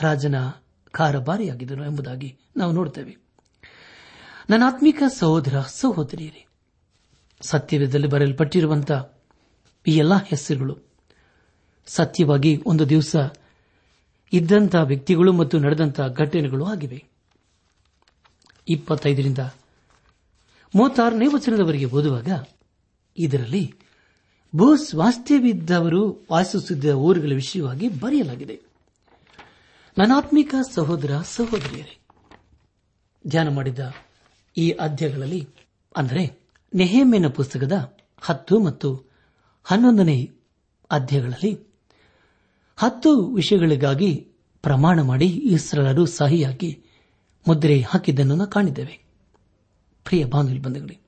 ರಾಜನ 0.00 0.34
ಕಾರಬಾರಿಯಾಗಿದ್ದನು 0.90 1.84
ಎಂಬುದಾಗಿ 1.84 2.38
ನಾವು 2.56 2.72
ನೋಡುತ್ತೇವೆ. 2.72 3.16
ನನ್ನ 4.50 4.62
ಆತ್ಮಿಕ 4.66 5.02
ಸಹೋದರ 5.18 5.60
ಸಹೋದರಿಯರೇ, 5.60 6.46
ಸತ್ಯವೇದದಲ್ಲಿ 7.40 8.06
ಬರೆಯಲ್ಪಟ್ಟಿರುವಂತಹ 8.06 9.20
ಈ 9.86 9.96
ಎಲ್ಲಾ 9.96 10.18
ಹೆಸರುಗಳು 10.26 10.87
ಸತ್ಯವಾಗಿ 11.88 12.62
ಒಂದು 12.66 12.88
ದಿವಸ 12.88 13.16
ಇದ್ದಂತಹ 14.32 14.82
ವ್ಯಕ್ತಿಗಳು 14.82 15.32
ಮತ್ತು 15.32 15.58
ನಡೆದಂತಹ 15.58 16.08
ಘಟನೆಗಳು 16.08 16.64
ಆಗಿವೆ. 16.64 17.04
ಇಪ್ಪತ್ತೈದರಿಂದ 18.68 19.38
ಮೂವತ್ತಾರನೇ 20.74 21.26
ವಚನದವರೆಗೆ 21.26 21.84
ಓದುವಾಗ, 21.84 22.46
ಇದರಲ್ಲಿ 23.16 23.74
ಭೂ 24.56 24.76
ಸ್ವಾಸ್ಥ್ಯವಿದ್ದವರು 24.76 26.26
ವಾಸಿಸುತ್ತಿದ್ದ 26.30 26.84
ಊರುಗಳ 26.84 27.32
ವಿಷಯವಾಗಿ 27.34 27.88
ಬರೆಯಲಾಗಿದೆ. 27.88 28.60
ನನಾತ್ಮಿಕ 29.98 30.54
ಸಹೋದರ 30.74 31.18
ಸಹೋದರಿಯರೇ, 31.24 31.98
ಧ್ಯಾನ 33.26 33.48
ಮಾಡಿದ 33.48 33.92
ಈ 34.56 34.70
ಅಧ್ಯಾಯಗಳಲ್ಲಿ 34.70 35.48
ಅಂದರೆ 35.96 36.38
ನೆಹೇಮೇನ 36.74 37.26
ಪುಸ್ತಕದ 37.26 37.98
ಹತ್ತು 38.20 38.60
ಮತ್ತು 38.60 39.04
ಹನ್ನೊಂದನೇ 39.64 40.30
ಅಧ್ಯಾಯಗಳಲ್ಲಿ 40.90 41.67
ಹತ್ತು 42.78 43.26
ವಿಷಯಗಳಿಗಾಗಿ 43.34 44.14
ಪ್ರಮಾಣ 44.62 45.00
ಮಾಡಿ 45.00 45.26
ಇಸ್ರಾಲರು 45.26 46.06
ಸಹಿಯಾಗಿ 46.06 46.82
ಮುದ್ರೆ 47.48 47.80
ಹಾಕಿದ್ದನ್ನು 47.80 48.46
ಕಾಣಿದ್ದೇವೆ. 48.46 49.04
ಪ್ರಿಯ 50.04 50.24
ಬಾಂಧವ್ಯ 50.24 50.58
ಬಂಧುಗಳೇ, 50.58 50.98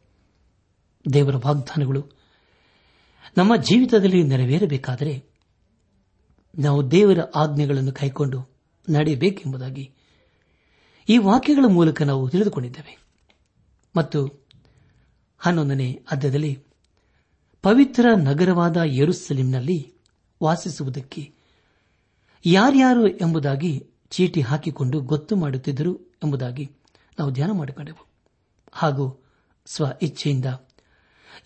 ದೇವರ 1.13 1.37
ವಾಗ್ದಾನಗಳು 1.37 2.07
ನಮ್ಮ 3.37 3.57
ಜೀವಿತದಲ್ಲಿ 3.57 4.23
ನೆರವೇರಬೇಕಾದರೆ 4.23 5.25
ನಾವು 6.59 6.91
ದೇವರ 6.91 7.19
ಆಜ್ಞೆಗಳನ್ನು 7.35 7.93
ಕೈಕೊಂಡು 7.93 8.51
ನಡೆಯಬೇಕೆಂಬುದಾಗಿ 8.89 9.93
ಈ 11.09 11.19
ವಾಕ್ಯಗಳ 11.19 11.65
ಮೂಲಕ 11.69 12.03
ನಾವು 12.03 12.29
ತಿಳಿದುಕೊಂಡಿದ್ದೇವೆ. 12.29 12.99
ಮತ್ತು 13.97 14.47
ಹನ್ನೊಂದನೇ 15.39 16.03
ಅಧ್ಯದಲ್ಲಿ 16.11 16.59
ಪವಿತ್ರ 17.63 18.07
ನಗರವಾದ 18.17 18.77
ಯರುಸಲಿಂನಲ್ಲಿ 18.85 19.93
ವಾಸಿಸುವುದಕ್ಕೆ 20.43 21.40
ಯಾರ್ಯಾರು 22.45 23.07
ಎಂಬುದಾಗಿ 23.09 23.87
ಚೀಟಿ 24.11 24.41
ಹಾಕಿಕೊಂಡು 24.41 25.01
ಗೊತ್ತು 25.01 25.37
ಮಾಡುತ್ತಿದ್ದರು 25.37 26.15
ಎಂಬುದಾಗಿ 26.25 26.71
ನಾವು 27.19 27.31
ಧ್ಯಾನ 27.31 27.51
ಮಾಡಿಕೊಂಡೆವು. 27.51 28.07
ಹಾಗೂ 28.73 29.25
ಸ್ವ 29.67 29.87
ಇಚ್ಛೆಯಿಂದ 30.03 30.45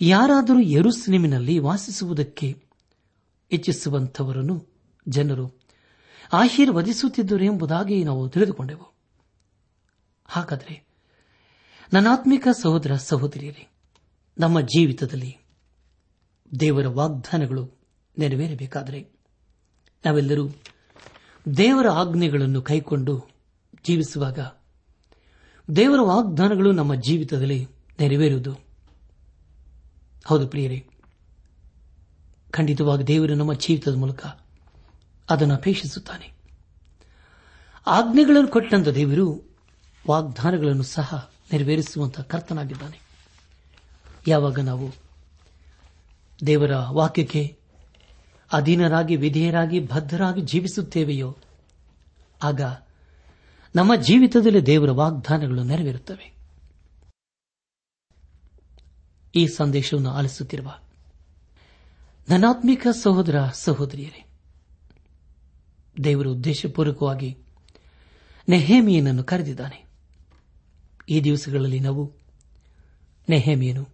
ಯಾರಾದರೂ 0.01 0.61
ಯರುಸಲಿಮಿನಲ್ಲಿ 0.61 1.59
ವಾಸಿಸುವುದಕ್ಕೆ 1.59 2.63
ಇಚ್ಛಿಸುವಂತವರನ್ನು 3.51 4.67
ಜನರು 5.09 5.53
ಆಶೀರ್ವದಿಸುತ್ತಿದ್ದರು 6.33 7.45
ಎಂಬುದಾಗಿ 7.45 8.05
ನಾವು 8.05 8.29
ತಿಳಿದುಕೊಂಡೆವು. 8.29 8.95
ಹಾಗಾದರೆ 10.27 10.87
ನನಾತ್ಮಿಕ 11.93 12.49
ಸಹೋದರ 12.63 12.95
ಸಹೋದರಿಯರೇ, 12.95 13.69
ನಮ್ಮ 14.39 14.61
ಜೀವಿತದಲ್ಲಿ 14.61 15.39
ದೇವರ 16.61 16.87
ವಾಗ್ದಾನಗಳು 16.87 17.79
ನೆರವೇರಬೇಕಾದರೆ 18.19 19.13
ನಾವೆಲ್ಲರೂ 20.05 20.49
ದೇವರ 21.57 21.89
ಆಜ್ಞೆಗಳನ್ನು 21.89 22.63
ಕೈಕೊಂಡು 22.63 23.29
ಜೀವಿಸುವಾಗ 23.85 24.39
ದೇವರ 25.77 25.99
ವಾಗ್ದಾನಗಳು 26.03 26.73
ನಮ್ಮ 26.73 26.95
ಜೀವಿತದಲ್ಲಿ 26.95 27.69
ನೆರವೇರುವುದು. 28.01 28.59
ಹೌದು 30.27 30.49
ಪ್ರಿಯರೇ, 30.49 30.87
ಖಂಡಿತವಾಗಿ 32.51 33.05
ದೇವರು 33.05 33.35
ನಮ್ಮ 33.35 33.55
ಜೀವಿತದ 33.55 33.95
ಮೂಲಕ 33.95 34.27
ಅದನ್ನು 35.31 35.55
ಅಪೇಕ್ಷಿಸುತ್ತಾನೆ. 35.55 36.33
ಆಜ್ಞೆಗಳನ್ನು 37.87 38.49
ಕೊಟ್ಟಂತ 38.49 38.89
ದೇವರು 38.89 39.57
ವಾಗ್ದಾನಗಳನ್ನು 40.11 40.83
ಸಹ 40.83 41.31
ನೆರವೇರಿಸುವಂತಹ 41.53 42.23
ಕರ್ತನಾಗಿದ್ದಾನೆ. 42.23 43.01
ಯಾವಾಗ 44.27 44.61
ನಾವು 44.61 44.91
ದೇವರ 46.47 46.71
ವಾಕ್ಯಕ್ಕೆ 46.93 47.64
ಅಧೀನರಾಗಿ, 48.53 49.17
ವಿಧೇಯರಾಗಿ 49.17 49.87
ಭದ್ರರಾಗಿ 49.87 50.41
ಜೀವಿಸುತ್ತೇವೆಯೋ, 50.41 51.37
ಆಗ 52.43 52.61
ನಮ್ಮ 53.77 53.95
ಜೀವಿತದಲ್ಲಿ 53.95 54.67
ದೇವರ 54.67 54.91
ವಾಗ್ದಾನಗಳು 54.91 55.63
ನೆರವೇರುತ್ತವೆ. 55.63 56.35
ಈ 59.37 59.47
ಸಂದೇಶವನ್ನು 59.47 60.11
ಆಲಿಸುತ್ತಿರುವ 60.11 60.79
ನನಾತ್ಮಿಕ 62.29 62.87
ಸಹೋದರ, 63.03 63.49
ಸಹೋದರಿಯರೇ, 63.49 64.27
ದೇವರು 66.05 66.33
ಉದ್ದೇಶಪೂರ್ವಕವಾಗಿ 66.33 67.39
ನೆಹೇಮಿಯನನ್ನು 68.49 69.25
ಕರೆದಿದ್ದಾನೆ. 69.25 69.85
ಈ 71.09 71.21
ದಿವಸಗಳಲ್ಲಿ 71.21 71.81
ನಾವು 71.81 72.13
ನೆಹೇಮಿಯನು 73.29 73.89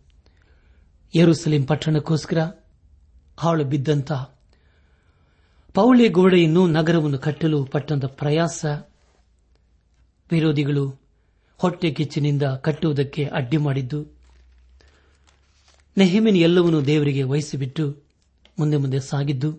ಯರುಸಲಿಂ 1.14 1.66
ಪಟ್ಟಣಕ್ಕೋಸ್ಕರ 1.66 2.38
ಹಾಳು 3.36 3.64
ಬಿದ್ದಂತ 3.64 4.12
ಪೌಳಿ 5.74 6.08
ಗೋಡೆಯನ್ನು 6.08 6.66
ನಗರವನ್ನು 6.66 7.18
ಕಟ್ಟಲು 7.18 7.64
ಪಟ್ಟಂತ 7.64 8.04
ಪ್ರಯಾಸ 8.04 8.64
ವಿರೋಧಿಗಳು 10.30 10.84
ಹೊಟ್ಟೆ 11.58 11.90
ಕಿಚ್ಚಿನಿಂದ 11.90 12.42
ಕಟ್ಟುವುದಕ್ಕೆ 12.42 13.24
ಅಡ್ಡಿ 13.24 13.56
ಮಾಡಿದ್ದು, 13.56 14.00
ನೆಹಮಿನ 15.96 16.36
ಎಲ್ಲವನ್ನೂ 16.36 16.80
ದೇವರಿಗೆ 16.80 17.22
ವಹಿಸಿಬಿಟ್ಟು 17.22 17.84
ಮುಂದೆ 18.58 18.76
ಮುಂದೆ 18.76 19.00
ಸಾಗಿದ್ದು, 19.00 19.50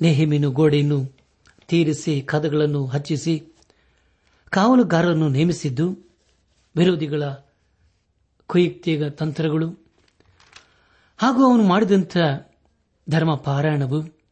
ನೆಹಿಮಿನು 0.00 0.50
ಗೋಡೆಯನ್ನು 0.50 0.98
ತೀರಿಸಿ 1.68 2.22
ಕದಗಳನ್ನು 2.22 2.86
ಹಚ್ಚಿಸಿ 2.86 3.34
ಕಾವಲುಗಾರರನ್ನು 4.50 5.28
ನೇಮಿಸಿದ್ದು, 5.28 5.86
ವಿರೋಧಿಗಳ 6.76 7.22
ಕುಯುಕ್ತಿಯ 8.46 9.10
ತಂತ್ರಗಳು 9.10 9.68
ಹಾಗೂ 11.18 11.50
ಅವನು 11.50 11.62
ಮಾಡಿದಂಥ 11.62 12.16
ಧರ್ಮ 13.10 13.34
ಪಾರಾಯಣವು 13.34 14.22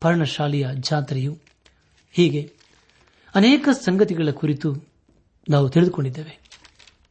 ಪರ್ಣಶಾಲೆಯ 0.00 0.66
ಜಾತ್ರೆಯು. 0.80 1.38
ಹೀಗೆ 2.10 2.52
ಅನೇಕ 3.34 3.68
ಸಂಗತಿಗಳ 3.72 4.30
ಕುರಿತು 4.30 4.74
ನಾವು 5.48 5.68
ತಿಳಿದುಕೊಂಡಿದ್ದೇವೆ. 5.68 6.40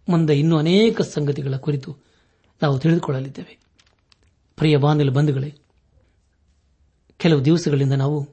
ಮುಂದೆ 0.10 0.40
ಇನ್ನೂ 0.40 0.58
ಅನೇಕ 0.58 1.02
ಸಂಗತಿಗಳ 1.02 1.56
ಕುರಿತು 1.56 1.98
ನಾವು 2.62 2.80
ತಿಳಿದುಕೊಳ್ಳಲಿದ್ದೇವೆ. 2.80 3.58
ಪ್ರಿಯ 4.56 4.78
ಬಾಂಧವ 4.78 5.12
ಬಂಧುಗಳೇ, 5.12 5.56
ಕೆಲವು 7.18 7.46
ದಿವಸಗಳಿಂದ 7.46 7.94
ನಾವು 7.94 8.30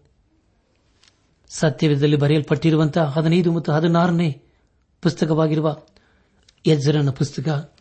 ಸತ್ಯವಿಧದಲ್ಲಿ 1.49 2.17
ಬರೆಯಲ್ಪಟ್ಟಿರುವಂತಹ 2.17 3.05
ಹದಿನೈದು 3.05 3.53
ಮತ್ತು 3.53 3.73
ಹದಿನಾರನೇ 3.73 4.43
ಪುಸ್ತಕವಾಗಿರುವ 5.03 5.77
ಯಜ್ಜರನ 6.67 7.11
ಪುಸ್ತಕ 7.11 7.75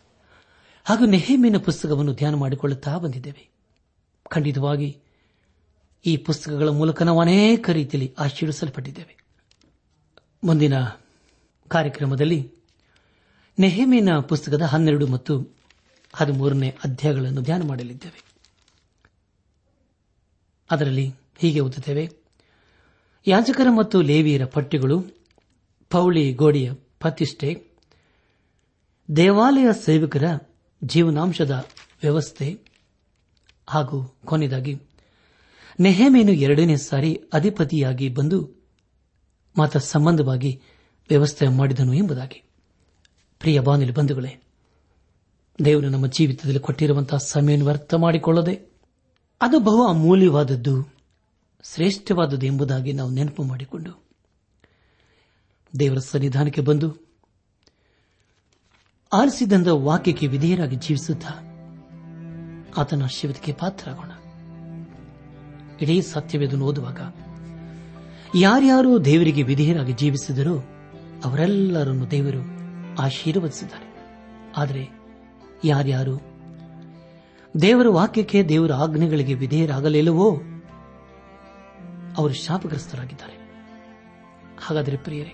ಹಾಗೂ 0.83 1.05
ನೆಹೇಮಿನ 1.05 1.57
ಪುಸ್ತಕವನ್ನು 1.57 2.13
ಧ್ಯಾನ 2.13 2.35
ಮಾಡಿಕೊಳ್ಳುತ್ತಾ 2.35 2.97
ಬಂದಿದ್ದೇವೆ. 2.97 3.52
ಖಂಡಿತವಾಗಿ 4.29 4.97
ಈ 6.05 6.17
ಪುಸ್ತಕಗಳ 6.17 6.69
ಮೂಲಕ 6.69 7.01
ನಾವು 7.01 7.21
ಅನೇಕ 7.21 7.69
ರೀತಿಯಲ್ಲಿ 7.69 8.15
ಆಶೀರ್ವಿಸಲ್ಪಟ್ಟಿದ್ದೇವೆ. 8.19 9.17
ಮುಂದಿನ 10.43 10.73
ಕಾರ್ಯಕ್ರಮದಲ್ಲಿ 11.67 12.51
ನೆಹೇಮಿನ 13.59 14.09
ಪುಸ್ತಕದ 14.19 14.61
ಹನ್ನೆರಡು 14.61 15.07
ಮತ್ತು 15.07 15.57
ಹದಿಮೂರನೇ 16.13 16.69
ಅಧ್ಯಾಯಗಳನ್ನು 16.69 17.41
ಧ್ಯಾನ 17.41 17.67
ಮಾಡಲಿದ್ದೇವೆ. 17.67 18.23
ಅದರಲ್ಲಿ 20.71 21.13
ಹೀಗೆ 21.37 21.59
ಓದುತ್ತೇವೆ. 21.59 22.09
ಯಾಜಕರ 23.27 23.67
ಮತ್ತು 23.77 24.01
ಲೇವಿಯರ 24.01 24.45
ಪಟ್ಟಿಗಳು 24.45 25.05
ಪೌಳಿ 25.89 26.33
ಗೋಡೆಯ 26.33 26.73
ಪ್ರತಿಷ್ಠೆ, 26.73 27.67
ದೇವಾಲಯ 29.15 29.67
ಸೇವಕರ 29.85 30.39
ಜೀವನಾಂಶದ 30.83 31.67
ವ್ಯವಸ್ಥೆ 32.01 32.72
ಹಾಗೂ 33.73 34.15
ಕೊನೆಯದಾಗಿ, 34.25 34.81
ನೆಹಮೇನು 35.79 36.31
ಎರಡನೇ 36.31 36.77
ಸಾರಿ 36.77 37.21
ಅಧಿಪತಿಯಾಗಿ 37.33 38.09
ಬಂದು 38.09 38.49
ಮತ 39.59 39.77
ಸಂಬಂಧವಾಗಿ 39.77 40.61
ವ್ಯವಸ್ಥೆ 41.09 41.47
ಮಾಡಿದನು 41.47 41.93
ಎಂಬುದಾಗಿ. 41.93 42.43
ಪ್ರಿಯ 43.39 43.59
ಬಾನಿಲು 43.59 43.93
ಬಂಧುಗಳೇ, 43.93 44.43
ದೇವರು 45.65 45.89
ನಮ್ಮ 45.89 46.07
ಜೀವಿತದಲ್ಲಿ 46.07 46.59
ಕೊಟ್ಟಿರುವಂತಹ 46.59 47.17
ಸಮಯವನ್ನು 47.17 47.65
ವ್ಯರ್ಥ 47.65 47.93
ಮಾಡಿಕೊಳ್ಳದೆ, 47.93 48.73
ಅದು 49.41 49.59
ಬಹು 49.59 49.87
ಅಮೂಲ್ಯವಾದದ್ದು, 49.87 50.93
ಶ್ರೇಷ್ಠವಾದದ್ದು 51.63 52.45
ಎಂಬುದಾಗಿ 52.45 52.93
ನಾವು 52.93 53.09
ನೆನಪು 53.09 53.43
ಮಾಡಿಕೊಂಡು, 53.43 54.03
ದೇವರ 55.79 55.97
ಸನ್ನಿಧಾನಕ್ಕೆ 55.97 56.61
ಬಂದು 56.61 56.95
ಆರಿಸಿದಂತ 59.13 59.67
ವಾಕ್ಯಕ್ಕೆ 59.67 60.27
ವಿಧೇಯರಾಗಿ 60.27 60.75
ಜೀವಿಸುತ್ತಾ 60.75 61.52
ಆತನ 62.77 63.05
ಶಿವತಿಗೆ 63.05 63.53
ಪಾತ್ರರಾಗೋಣ. 63.53 64.11
ಇಡೀ 65.81 66.01
ಸತ್ಯವೇದನ್ನು 66.01 66.65
ಓದುವಾಗ 66.65 66.99
ಯಾರ್ಯಾರು 68.35 69.05
ದೇವರಿಗೆ 69.05 69.43
ವಿಧೇಯರಾಗಿ 69.43 69.93
ಜೀವಿಸಿದರೋ 69.93 70.59
ಅವರೆಲ್ಲರನ್ನು 71.25 72.11
ದೇವರು 72.11 72.39
ಆಶೀರ್ವದಿಸಿದ್ದಾರೆ. 73.01 73.93
ಆದರೆ 74.57 74.89
ಯಾರ್ಯಾರು 75.63 76.21
ದೇವರ 77.61 77.87
ವಾಕ್ಯಕ್ಕೆ 77.87 78.43
ದೇವರ 78.43 78.73
ಆಜ್ಞೆಗಳಿಗೆ 78.73 79.33
ವಿಧೇಯರಾಗಲಿಲ್ಲವೋ 79.33 80.31
ಅವರು 82.17 82.33
ಶಾಪಗ್ರಸ್ತರಾಗಿದ್ದಾರೆ. 82.33 83.33
ಹಾಗಾದರೆ 84.65 84.97
ಪ್ರಿಯರೇ, 84.97 85.33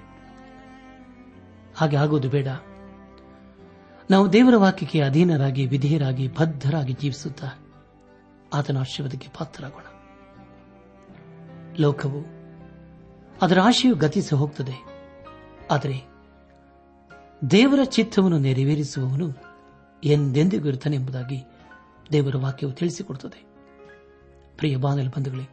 ಹಾಗೆ 1.76 1.96
ಆಗುವುದು 1.96 2.30
ಬೇಡ. 2.30 2.48
ನಾವು 4.10 4.34
ದೇವರ 4.34 4.54
ವಾಕ್ಯಕ್ಕೆ 4.58 5.02
ಅಧೀನರಾಗಿ, 5.02 5.66
ವಿಧೇಯರಾಗಿ, 5.66 6.28
ಬದ್ಧರಾಗಿ 6.28 6.94
ಜೀವಿಸುತ್ತಾ 6.94 7.48
ಆತನ 8.54 8.78
ಆಶೀರ್ವಾದಕ್ಕೆ 8.78 9.28
ಪಾತ್ರರಾಗೋಣ. 9.40 9.84
ಲೋಕವು 11.80 12.22
ಅದರ 13.42 13.60
ಆಶೆಯು 13.60 13.96
ಗತಿಸಿ 13.96 14.36
ಹೋಗುತ್ತದೆ 14.36 14.86
ಆದರೆ 15.72 16.08
ದೇವರ 17.52 17.84
ಚಿತ್ತವನ್ನು 17.84 18.40
ನೆರವೇರಿಸುವವನು 18.40 19.30
ಎಂದೆಂದಿಗೂ 20.04 20.68
ಇರುತ್ತಾನೆ 20.68 20.96
ಎಂಬುದಾಗಿ 20.96 21.46
ದೇವರ 22.12 22.36
ವಾಕ್ಯವು 22.38 22.72
ತಿಳಿಸಿಕೊಡುತ್ತದೆ. 22.72 23.46
ಪ್ರಿಯ 24.58 24.76
ಬಾನಲ್ 24.76 25.10
ಬಂಧುಗಳೇ, 25.10 25.50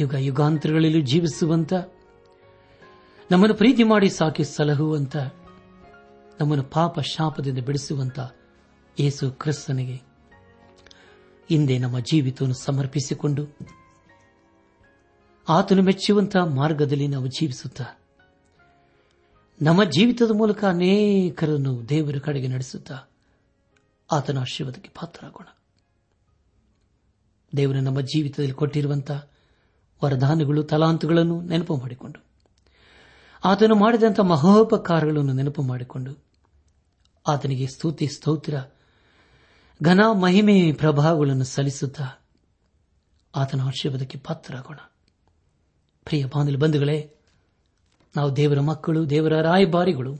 ಯುಗ 0.00 0.14
ಯುಗಾಂತರಗಳಲ್ಲಿ 0.14 1.02
ಜೀವಿಸುವಂತ, 1.02 1.72
ನಮ್ಮನ್ನು 3.30 3.54
ಪ್ರೀತಿ 3.54 3.82
ಮಾಡಿ 3.82 4.08
ಸಾಕಿ 4.08 4.44
ಸಲಹುವಂತ 4.44 5.16
ನಮ್ಮನ್ನು 6.40 6.64
ಪಾಪ 6.64 7.00
ಶಾಪದಿಂದ 7.00 7.58
ಬಿಡಿಸುವಂತ 7.58 8.18
ಯೇಸು 9.00 9.30
ಕ್ರಿಸ್ತನಿಗೆ 9.30 9.94
ಹಿಂದೆ 11.48 11.78
ನಮ್ಮ 11.78 11.98
ಜೀವಿತವನ್ನು 11.98 12.54
ಸಮರ್ಪಿಸಿಕೊಂಡು 12.54 13.58
ಆತನು 15.48 15.82
ಮೆಚ್ಚುವಂತಹ 15.82 16.40
ಮಾರ್ಗದಲ್ಲಿ 16.40 17.08
ನಾವು 17.08 17.26
ಜೀವಿಸುತ್ತಾ, 17.26 17.84
ನಮ್ಮ 19.62 19.84
ಜೀವಿತದ 19.84 20.30
ಮೂಲಕ 20.30 20.64
ಅನೇಕರನ್ನು 20.64 21.88
ದೇವರ 21.88 22.18
ಕಡೆಗೆ 22.18 22.48
ನಡೆಸುತ್ತಾ 22.48 23.10
ಆತನ 24.12 24.38
ಆಶೀರ್ವಾದಕ್ಕೆ 24.38 24.90
ಪಾತ್ರರಾಗೋಣ. 25.00 25.46
ದೇವರು, 27.56 27.80
ನಮ್ಮ 27.80 28.00
ಜೀವಿತದಲ್ಲಿ 28.00 28.54
ಕೊಟ್ಟಿರುವಂತಹ 28.54 29.28
ವರದಾನಗಳು, 30.04 30.62
ತಲಾಂತುಗಳನ್ನು 30.62 31.40
ನೆನಪು 31.40 31.76
ಮಾಡಿಕೊಂಡು, 31.76 32.24
ಆತನು 33.44 33.74
ಮಾಡಿದಂಥ 33.74 34.20
ಮಹೋಪಕಾರಗಳನ್ನು 34.20 35.32
ನೆನಪು 35.32 35.62
ಮಾಡಿಕೊಂಡು 35.62 36.29
ಆತನಿಗೆ 37.30 37.66
ಸ್ತುತಿ, 37.66 38.06
ಸ್ತೋತ್ರ, 38.06 38.54
ಘನ 39.82 40.00
ಮಹಿಮೆ 40.20 40.72
ಪ್ರಭಾವಗಳನ್ನು 40.72 41.44
ಸಲ್ಲಿಸುತ್ತಾ 41.44 42.04
ಆತನ 43.36 43.60
ಆಶೀರ್ವಾದಕ್ಕೆ 43.60 44.18
ಪಾತ್ರರಾಗೋಣ. 44.18 44.76
ಪ್ರಿಯ 46.04 46.24
ಬಾಂಧಲ 46.24 46.56
ಬಂಧುಗಳೇ, 46.56 47.14
ನಾವು 48.16 48.36
ದೇವರ 48.36 48.60
ಮಕ್ಕಳು, 48.60 49.10
ದೇವರ 49.10 49.40
ರಾಯಭಾರಿಗಳು, 49.40 50.16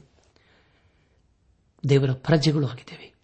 ದೇವರ 1.89 2.13
ಪ್ರಜೆಗಳು 2.13 2.69
ಆಗಿದ್ದೇವೆ. 2.69 3.15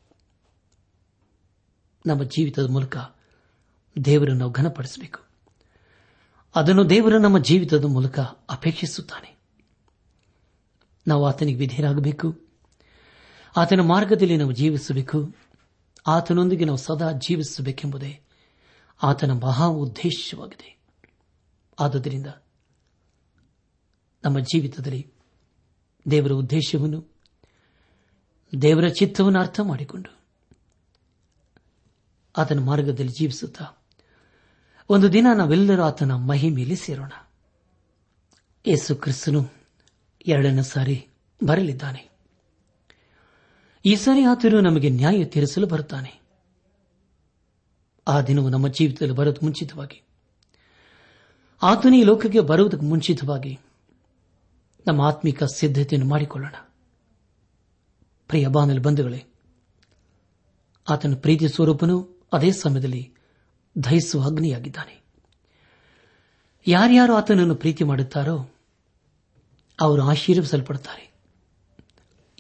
ನಮ್ಮ 2.07 2.23
ಜೀವಿತದ 2.23 2.71
ಮೂಲಕ 2.71 2.97
ದೇವರನ್ನು 4.05 4.39
ನಾವು 4.39 4.53
ಘನಪಡಿಸಬೇಕು. 4.53 5.21
ಅದನ್ನು 6.57 6.91
ದೇವರು 6.91 7.19
ನಮ್ಮ 7.19 7.39
ಜೀವಿತದ 7.39 7.85
ಮೂಲಕ 7.85 8.19
ಅಪೇಕ್ಷಿಸುತ್ತಾನೆ. 8.51 9.37
ನಾವು 11.09 11.27
ಆತನಿಗೆ 11.27 11.59
ವಿಧೇಯರಾಗಬೇಕು. 11.59 12.46
ಆತನ 13.57 13.81
ಮಾರ್ಗದಲ್ಲಿ 13.81 14.37
ನಾವು 14.37 14.53
ಜೀವಿಸಬೇಕು. 14.53 15.35
ಆತನೊಂದಿಗೆ 16.07 16.65
ನಾವು 16.65 16.79
ಸದಾ 16.79 17.13
ಜೀವಿಸಬೇಕೆಂಬುದೇ 17.13 18.21
ಆತನ 19.03 19.31
ಮಹಾ 19.31 19.67
ಉದ್ದೇಶವಾಗಿದೆ. 19.67 20.79
ಆದ್ದರಿಂದ 21.81 22.27
ನಮ್ಮ 24.25 24.39
ಜೀವಿತದಲ್ಲಿ 24.39 25.13
ದೇವರ 26.11 26.33
ಉದ್ದೇಶವನ್ನು, 26.33 27.15
ದೇವರ 28.63 28.89
ಚಿತ್ತವನ್ನು 28.89 29.39
ಅರ್ಥ 29.39 29.61
ಮಾಡಿಕೊಂಡು 29.61 30.17
ಆತನ 32.37 32.59
ಮಾರ್ಗದಲ್ಲಿ 32.59 33.13
ಜೀವಿಸುತ್ತಾ 33.13 33.85
ಒಂದು 34.89 35.13
ದಿನ 35.13 35.27
ನಾವೆಲ್ಲರೂ 35.37 35.83
ಆತನ 35.83 36.13
ಮಹಿಮೆಯಲ್ಲಿ 36.13 36.77
ಸೇರೋಣ. 36.77 37.13
ಯೇಸು 38.67 38.97
ಕ್ರಿಸ್ತನು 38.97 39.53
ಎರಡನೇ 40.27 40.63
ಸಾರಿ 40.63 41.09
ಬರಲಿದ್ದಾನೆ. 41.45 42.16
ಈ 43.87 43.95
ಸರಿ 43.95 44.25
ಆತನು 44.25 44.61
ನಮಗೆ 44.61 44.89
ನ್ಯಾಯ 44.91 45.25
ತೀರಿಸಲು 45.25 45.67
ಬರುತ್ತಾನೆ. 45.67 46.21
ಆ 48.09 48.21
ದಿನವು 48.21 48.49
ನಮ್ಮ 48.49 48.69
ಜೀವಿತದಲ್ಲಿ 48.69 49.15
ಬರೋದು 49.15 49.41
ಮುಂಚಿತವಾಗಿ. 49.43 50.03
ಆತನೇ 51.63 52.03
ಲೋಕಕ್ಕೆ 52.03 52.41
ಬರುವುದಕ್ಕೆ 52.41 52.87
ಮುಂಚಿತವಾಗಿ 52.87 53.59
ನಮ್ಮ 54.87 55.03
ಆತ್ಮಿಕ 55.03 55.45
ಸಿದ್ಧತೆಯನ್ನು 55.45 56.11
ಮಾಡಿಕೊಳ್ಳೋಣ. 56.11 56.55
ಪ್ರಿಯ 58.29 58.47
ಬಾನಲ್ 58.47 58.81
ಬಂಧುಗಳೇ, 58.81 59.25
ಆತನ 60.89 61.15
ಪ್ರೀತಿ 61.15 61.49
ಸ್ವರೂಪನು 61.49 62.27
ಅದೇ 62.33 62.51
ಸಮಯದಲ್ಲಿ 62.51 63.13
ದಹಿಸುವ 63.85 64.25
ಅಗ್ನಿಯಾಗಿದ್ದಾನೆ. 64.27 65.05
ಯಾರ್ಯಾರು 66.67 67.15
ಆತನನ್ನು 67.15 67.55
ಪ್ರೀತಿ 67.55 67.85
ಮಾಡುತ್ತಾರೋ, 67.85 68.55
ಅವರು 69.81 70.03
ಆಶೀರ್ವಿಸಲ್ಪಡುತ್ತಾರೆ 70.03 71.06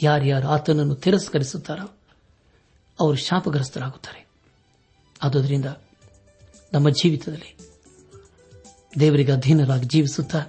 ಯಾರ್ಯಾರು 0.02 0.48
ಆತನನ್ನು 0.48 0.94
ತಿರಸ್ಕರಿಸುತ್ತಾರೋ 0.94 1.98
ಅವರು 3.00 3.16
ಶಾಪಗ್ರಸ್ತರಾಗುತ್ತಾರೆ. 3.16 4.26
ಆದುದರಿಂದ 5.22 5.64
ನಮ್ಮ 6.72 6.90
ಜೀವಿತದಲ್ಲಿ 6.90 7.58
ದೇವರಿಗೆ 9.00 9.32
ಅಧೀನರಾಗಿ 9.32 9.86
ಜೀವಿಸುತ್ತಾ, 9.86 10.46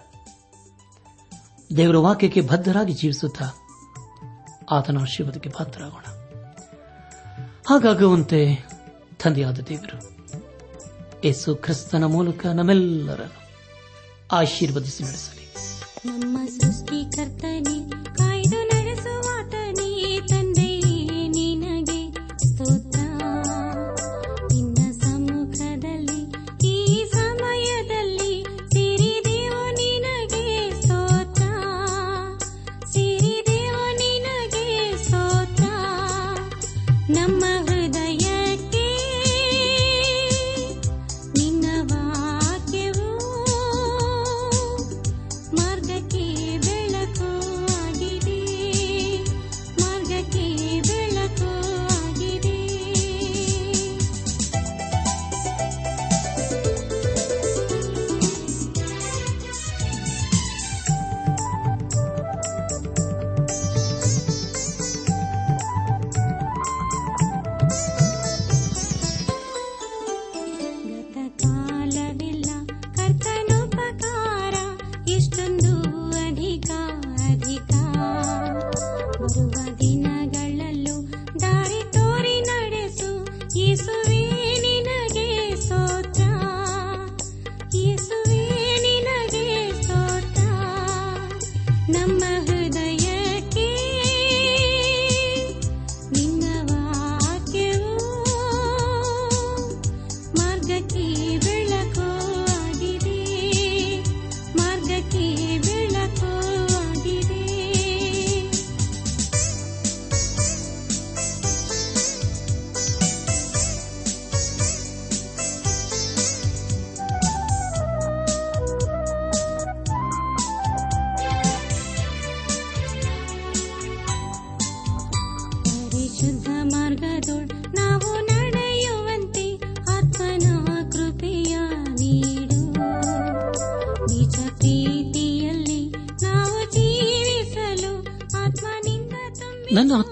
ದೇವರ 1.77 1.97
ವಾಕ್ಯಕ್ಕೆ 1.97 2.41
ಬದ್ಧರಾಗಿ 2.41 2.93
ಜೀವಿಸುತ್ತಾ 2.93 3.45
ಆತನ 4.71 5.01
ಆಶೀರ್ವಾದಕ್ಕೆ 5.01 5.49
ಪಾತ್ರರಾಗೋಣ. 5.49 6.03
ಹಾಗಾಗುವಂತೆ 7.69 8.67
ತಂದೆಯಾದ 9.23 9.59
ದೇವರು 9.59 10.17
ಯೇಸು 11.23 11.55
ಕ್ರಿಸ್ತನ 11.55 12.03
ಮೂಲಕ 12.03 12.45
ನಮ್ಮೆಲ್ಲರನ್ನು 12.45 13.47
ಆಶೀರ್ವದಿಸಿ 14.31 15.03
ನಡೆಸಲಿ. 15.03 15.53
ನಮ್ಮ 16.05 16.37
ಸೃಷ್ಟಿಕರ್ತನೆ 16.47 17.76
ನಮ್ಮ 37.09 37.43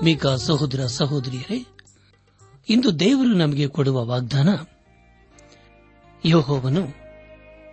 ಆತ್ಮೀಕ 0.05 0.27
ಸಹೋದರ 0.27 0.85
ಸಹೋದರಿಯರೇ, 0.85 1.65
ಇಂದು 2.69 2.99
ದೇವರು 2.99 3.33
ನಮಗೆ 3.33 3.67
ಕೊಡುವ 3.67 4.05
ವಾಗ್ದಾನ, 4.05 4.49
ಯೋಹೋವನು 6.25 6.87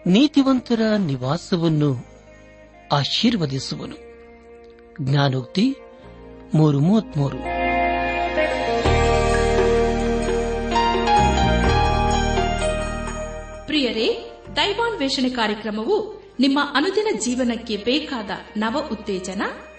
ನೀತಿವಂತರ 0.06 0.80
ನಿವಾಸವನ್ನು 0.98 2.06
ಆಶೀರ್ವದಿಸುವನು. 2.92 3.96
ಜ್ಞಾನೋಕ್ತಿ 5.02 5.74
ಮೂರು 6.54 6.80
ಮೂವತ್ಮೂರು. 6.80 7.36
ಪ್ರಿಯರೇ, 13.66 14.30
ದೈವಾನ್ವೇಷಣೆ 14.56 15.30
ಕಾರ್ಯಕ್ರಮವು 15.30 16.22
ನಿಮ್ಮ 16.40 16.58
ಅನುದಿನ 16.74 17.18
ಜೀವನಕ್ಕೆ 17.24 17.76
ಬೇಕಾದ 17.76 18.30
ನವ 18.56 18.88
ಉತ್ತೇಜನ 18.92 19.42